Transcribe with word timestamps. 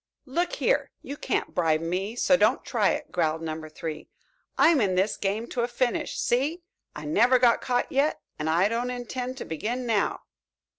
"Look 0.25 0.53
here, 0.53 0.89
you 1.03 1.15
can't 1.15 1.53
bribe 1.53 1.81
me, 1.81 2.15
so 2.15 2.35
don't 2.35 2.65
try 2.65 2.89
it!" 2.93 3.11
growled 3.11 3.43
Number 3.43 3.69
Three. 3.69 4.09
"I'm 4.57 4.81
in 4.81 4.95
this 4.95 5.15
game 5.15 5.45
to 5.49 5.61
a 5.61 5.67
finish, 5.67 6.17
see? 6.19 6.63
I 6.95 7.05
never 7.05 7.37
got 7.37 7.61
caught 7.61 7.91
yet 7.91 8.19
and 8.39 8.49
I 8.49 8.67
don't 8.67 8.89
intend 8.89 9.37
to 9.37 9.45
begin 9.45 9.85
now." 9.85 10.21